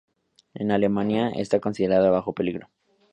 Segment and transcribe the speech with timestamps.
[0.55, 2.71] En Alemania está considerada bajo peligro.